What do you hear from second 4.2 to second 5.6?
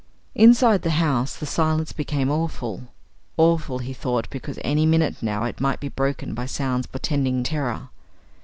because any minute now